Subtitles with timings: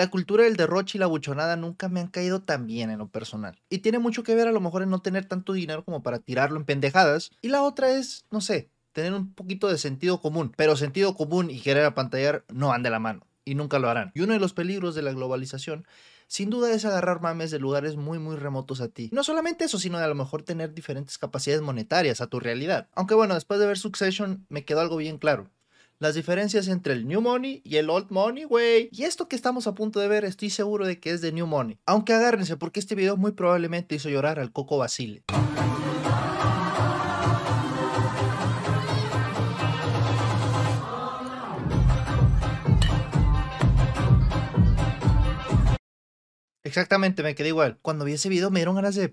[0.00, 3.08] La cultura del derroche y la buchonada nunca me han caído tan bien en lo
[3.08, 3.60] personal.
[3.68, 6.20] Y tiene mucho que ver a lo mejor en no tener tanto dinero como para
[6.20, 7.32] tirarlo en pendejadas.
[7.42, 10.54] Y la otra es, no sé, tener un poquito de sentido común.
[10.56, 13.26] Pero sentido común y querer apantallar no van de la mano.
[13.44, 14.10] Y nunca lo harán.
[14.14, 15.84] Y uno de los peligros de la globalización
[16.28, 19.10] sin duda es agarrar mames de lugares muy muy remotos a ti.
[19.12, 22.88] No solamente eso, sino a lo mejor tener diferentes capacidades monetarias a tu realidad.
[22.94, 25.50] Aunque bueno, después de ver Succession me quedó algo bien claro.
[26.02, 28.88] Las diferencias entre el New Money y el Old Money, güey.
[28.90, 31.46] Y esto que estamos a punto de ver, estoy seguro de que es de New
[31.46, 31.78] Money.
[31.84, 35.24] Aunque agárrense, porque este video muy probablemente hizo llorar al Coco Basile.
[46.64, 47.78] Exactamente, me quedé igual.
[47.82, 49.12] Cuando vi ese video me dieron ganas de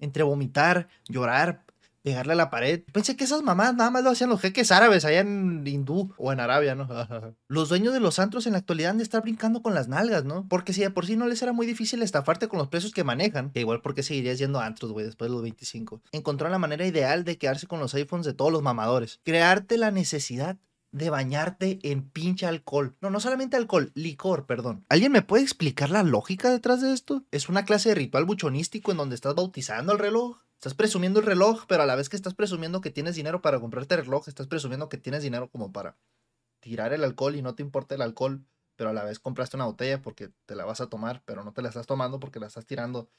[0.00, 1.64] entre vomitar, llorar,
[2.06, 2.84] pegarle a la pared.
[2.92, 6.32] Pensé que esas mamás nada más lo hacían los jeques árabes allá en hindú o
[6.32, 6.86] en Arabia, ¿no?
[7.48, 10.24] los dueños de los antros en la actualidad han de estar brincando con las nalgas,
[10.24, 10.46] ¿no?
[10.48, 13.02] Porque si de por sí no les era muy difícil estafarte con los precios que
[13.02, 16.00] manejan, que igual porque seguirías yendo antros, güey, después de los 25.
[16.12, 19.18] Encontró la manera ideal de quedarse con los iPhones de todos los mamadores.
[19.24, 20.58] Crearte la necesidad
[20.92, 22.94] de bañarte en pinche alcohol.
[23.00, 24.84] No, no solamente alcohol, licor, perdón.
[24.88, 27.24] ¿Alguien me puede explicar la lógica detrás de esto?
[27.32, 30.45] ¿Es una clase de ritual buchonístico en donde estás bautizando el reloj?
[30.56, 33.60] Estás presumiendo el reloj, pero a la vez que estás presumiendo que tienes dinero para
[33.60, 35.96] comprarte el reloj, estás presumiendo que tienes dinero como para
[36.60, 38.42] tirar el alcohol y no te importa el alcohol,
[38.74, 41.52] pero a la vez compraste una botella porque te la vas a tomar, pero no
[41.52, 43.10] te la estás tomando porque la estás tirando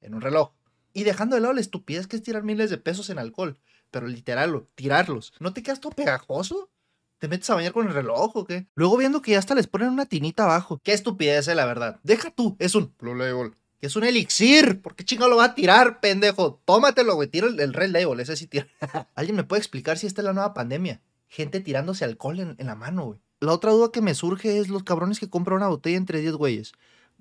[0.00, 0.52] en un reloj.
[0.92, 3.58] Y dejando de lado la estupidez que es tirar miles de pesos en alcohol,
[3.90, 5.32] pero literal, tirarlos.
[5.38, 6.70] ¿No te quedas todo pegajoso?
[7.18, 8.66] ¿Te metes a bañar con el reloj o qué?
[8.74, 10.80] Luego viendo que ya hasta les ponen una tinita abajo.
[10.82, 12.00] Qué estupidez, eh, la verdad.
[12.02, 13.54] Deja tú, es un Blue.
[13.82, 14.80] Es un elixir.
[14.80, 16.62] ¿Por qué chingado lo va a tirar, pendejo?
[16.64, 17.28] Tómatelo, güey.
[17.28, 18.68] Tira el, Red Label, ese sí tira.
[19.14, 21.00] ¿Alguien me puede explicar si esta es la nueva pandemia?
[21.28, 23.20] Gente tirándose alcohol en, en la mano, güey.
[23.40, 26.34] La otra duda que me surge es los cabrones que compran una botella entre 10
[26.34, 26.72] güeyes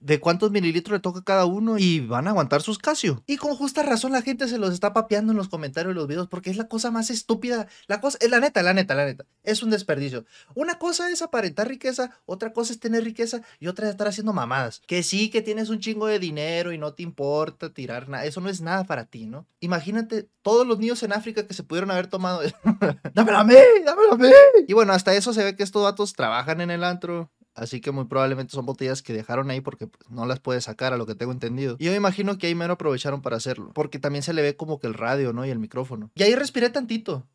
[0.02, 3.24] de cuántos mililitros le toca cada uno y van a aguantar sus Casio.
[3.28, 6.08] Y con justa razón la gente se los está papeando en los comentarios de los
[6.08, 7.68] videos porque es la cosa más estúpida.
[7.88, 9.26] La cosa, es la neta, la neta, la neta.
[9.44, 10.26] Es un desperdicio.
[10.56, 14.34] Una cosa es aparentar riqueza, otra cosa es tener riqueza y otra es estar haciendo
[14.34, 14.82] mamadas.
[14.88, 18.26] Que sí, que tienes un chingo de dinero y no te importa tirar nada.
[18.26, 19.46] Eso no es nada para ti, ¿no?
[19.60, 22.42] Imagínate todos los niños en África que se pudieron haber tomado.
[23.14, 23.56] ¡Dámelo a mí!
[23.86, 24.30] ¡Dámelo a mí!
[24.68, 27.92] Y bueno, hasta eso se ve que estos datos trabajan en el antro Así que
[27.92, 31.06] muy probablemente son botellas que dejaron ahí porque pues, no las puede sacar, a lo
[31.06, 31.76] que tengo entendido.
[31.80, 33.72] Y yo me imagino que ahí mero aprovecharon para hacerlo.
[33.74, 35.46] Porque también se le ve como que el radio, ¿no?
[35.46, 36.12] Y el micrófono.
[36.16, 37.28] Y ahí respiré tantito.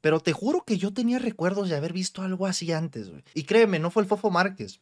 [0.00, 3.24] Pero te juro que yo tenía recuerdos de haber visto algo así antes, güey.
[3.34, 4.80] Y créeme, no fue el Fofo Márquez.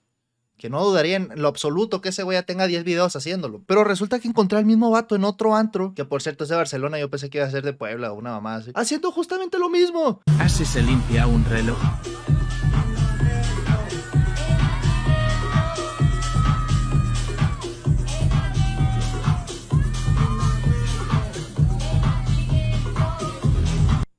[0.58, 3.62] Que no dudaría en lo absoluto que ese güey tenga 10 videos haciéndolo.
[3.66, 6.56] Pero resulta que encontré al mismo vato en otro antro, que por cierto es de
[6.56, 8.70] Barcelona, yo pensé que iba a ser de Puebla o una mamá así.
[8.74, 10.22] Haciendo justamente lo mismo.
[10.38, 11.78] Así se limpia un reloj.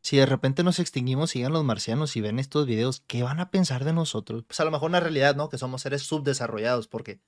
[0.08, 3.42] Si de repente nos extinguimos y llegan los marcianos y ven estos videos, ¿qué van
[3.42, 4.46] a pensar de nosotros?
[4.48, 5.50] Pues a lo mejor una realidad, ¿no?
[5.50, 7.20] Que somos seres subdesarrollados, porque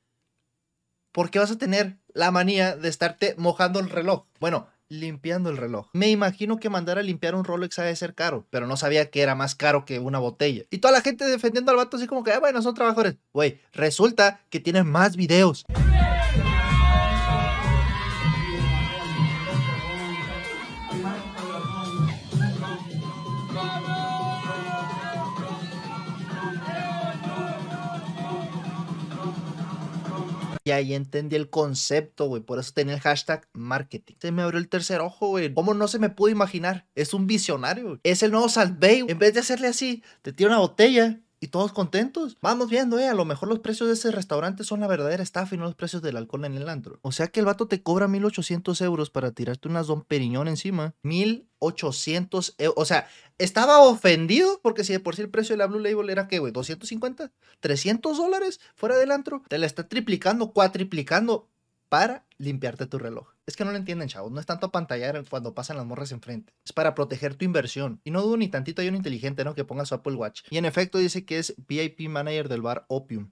[1.11, 4.27] ¿por qué vas a tener la manía de estarte mojando el reloj?
[4.39, 5.89] Bueno, limpiando el reloj.
[5.91, 9.09] Me imagino que mandar a limpiar un Rolex ha de ser caro, pero no sabía
[9.09, 10.63] que era más caro que una botella.
[10.69, 13.17] Y toda la gente defendiendo al vato así como que, ah, bueno, son trabajadores.
[13.33, 15.65] Güey, resulta que tienen más videos.
[30.69, 32.43] Y ahí entendí el concepto, güey.
[32.43, 34.13] Por eso tenía el hashtag marketing.
[34.21, 35.51] Se me abrió el tercer ojo, güey.
[35.51, 36.85] ¿Cómo no se me pudo imaginar?
[36.93, 37.99] Es un visionario.
[38.03, 39.03] Es el nuevo Salvey.
[39.07, 42.37] En vez de hacerle así, te tira una botella y todos contentos.
[42.41, 45.55] Vamos viendo, eh, a lo mejor los precios de ese restaurante son la verdadera estafa
[45.55, 46.99] y no los precios del alcohol en el antro.
[47.01, 50.95] O sea que el vato te cobra 1800 euros para tirarte unas Don Periñón encima.
[51.03, 52.75] 1800 euros.
[52.77, 53.07] O sea,
[53.37, 56.39] estaba ofendido porque si de por sí el precio de la Blue Label era que,
[56.39, 59.43] güey, 250, 300 dólares fuera del antro.
[59.47, 61.47] Te la está triplicando, cuatriplicando
[61.89, 63.33] para limpiarte tu reloj.
[63.45, 64.31] Es que no lo entienden, chavos.
[64.31, 66.53] No es tanto pantallar cuando pasan las morras enfrente.
[66.63, 67.99] Es para proteger tu inversión.
[68.03, 69.55] Y no dudo ni tantito hay un inteligente, ¿no?
[69.55, 70.43] Que ponga su Apple Watch.
[70.51, 73.31] Y en efecto dice que es VIP manager del bar Opium.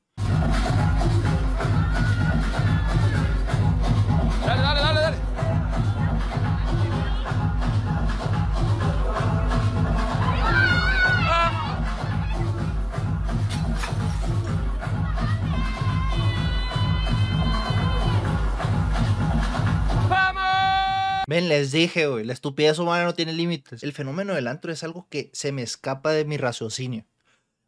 [21.42, 23.84] Les dije, güey, la estupidez humana no tiene límites.
[23.84, 27.06] El fenómeno del antro es algo que se me escapa de mi raciocinio.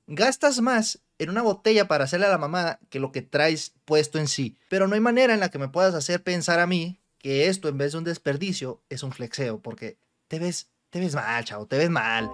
[0.08, 4.18] gastas más en una botella para hacerle a la mamá que lo que traes puesto
[4.18, 4.58] en sí.
[4.70, 7.68] Pero no hay manera en la que me puedas hacer pensar a mí que esto
[7.68, 11.68] en vez de un desperdicio es un flexeo, porque te ves, te ves mal, chavo,
[11.68, 12.30] te ves mal.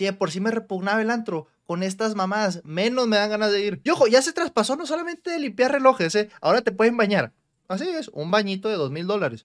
[0.00, 3.52] Si de por sí me repugnaba el antro con estas mamadas, menos me dan ganas
[3.52, 3.82] de ir.
[3.84, 6.30] Y ojo, ya se traspasó no solamente de limpiar relojes, ¿eh?
[6.40, 7.34] ahora te pueden bañar.
[7.68, 9.44] Así es, un bañito de dos mil dólares.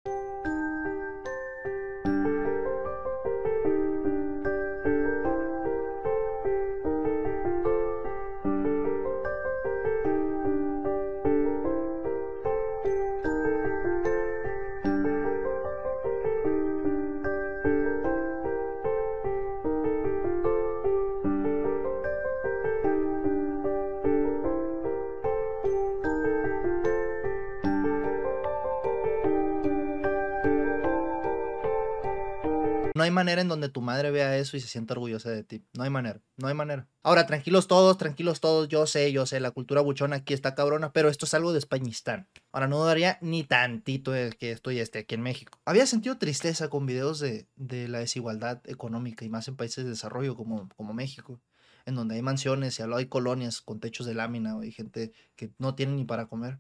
[32.96, 35.66] No hay manera en donde tu madre vea eso y se sienta orgullosa de ti.
[35.74, 36.88] No hay manera, no hay manera.
[37.04, 38.70] Ahora, tranquilos todos, tranquilos todos.
[38.70, 41.60] Yo sé, yo sé, la cultura buchona aquí está cabrona, pero esto es algo de
[41.60, 42.30] Españistán.
[42.54, 45.60] Ahora, no dudaría ni tantito de que estoy este aquí en México.
[45.66, 49.90] Había sentido tristeza con videos de, de la desigualdad económica y más en países de
[49.90, 51.42] desarrollo como, como México,
[51.86, 55.76] en donde hay mansiones y hay colonias con techos de lámina y gente que no
[55.76, 56.60] tiene ni para comer.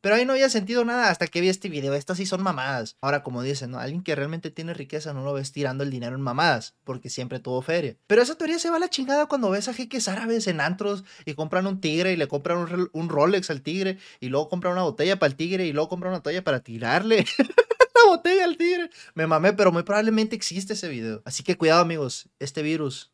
[0.00, 1.94] Pero ahí no había sentido nada hasta que vi este video.
[1.94, 2.96] Estas sí son mamadas.
[3.00, 3.78] Ahora, como dicen, ¿no?
[3.78, 7.40] Alguien que realmente tiene riqueza no lo ves tirando el dinero en mamadas, porque siempre
[7.40, 7.96] tuvo feria.
[8.06, 11.04] Pero esa teoría se va a la chingada cuando ves a jeques árabes en antros
[11.24, 14.72] y compran un tigre y le compran un, un Rolex al tigre y luego compran
[14.72, 17.24] una botella para el tigre y luego compran una botella para tirarle.
[17.94, 18.90] la botella al tigre.
[19.14, 21.22] Me mamé, pero muy probablemente existe ese video.
[21.24, 22.28] Así que cuidado, amigos.
[22.38, 23.12] Este virus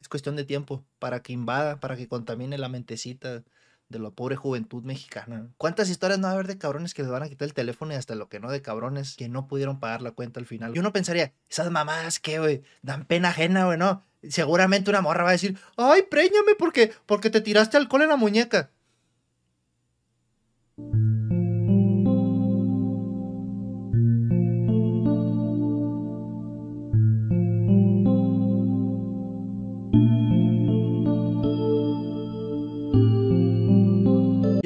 [0.00, 3.42] es cuestión de tiempo para que invada, para que contamine la mentecita
[3.88, 5.48] de la pobre juventud mexicana.
[5.58, 7.92] ¿Cuántas historias no va a haber de cabrones que les van a quitar el teléfono
[7.92, 10.74] y hasta lo que no de cabrones que no pudieron pagar la cuenta al final?
[10.74, 14.04] Yo no pensaría, esas mamadas que, güey, dan pena ajena, güey, no.
[14.28, 18.16] Seguramente una morra va a decir, ay, préñame porque, porque te tiraste alcohol en la
[18.16, 18.70] muñeca.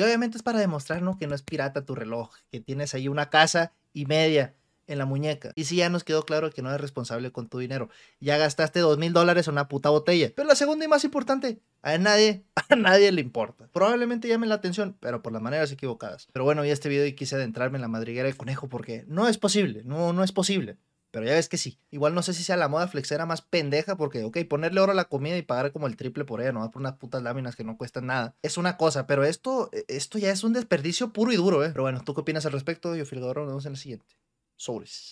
[0.01, 1.19] Y obviamente es para demostrar ¿no?
[1.19, 4.55] que no es pirata tu reloj, que tienes ahí una casa y media
[4.87, 5.53] en la muñeca.
[5.57, 7.91] Y sí, ya nos quedó claro que no eres responsable con tu dinero.
[8.19, 10.33] Ya gastaste dos mil dólares en una puta botella.
[10.35, 13.69] Pero la segunda y más importante, a nadie, a nadie le importa.
[13.75, 16.29] Probablemente llame la atención, pero por las maneras equivocadas.
[16.33, 19.29] Pero bueno, ya este video y quise adentrarme en la madriguera del conejo porque no
[19.29, 20.79] es posible, no, no es posible.
[21.11, 21.79] Pero ya ves que sí.
[21.91, 24.95] Igual no sé si sea la moda flexera más pendeja porque, ok, ponerle oro a
[24.95, 27.65] la comida y pagar como el triple por ella, no por unas putas láminas que
[27.65, 28.37] no cuestan nada.
[28.43, 31.71] Es una cosa, pero esto, esto ya es un desperdicio puro y duro, ¿eh?
[31.71, 32.95] Pero bueno, ¿tú qué opinas al respecto?
[32.95, 34.17] Yo, Filgador, nos vemos en el siguiente.
[34.57, 35.09] Sobres.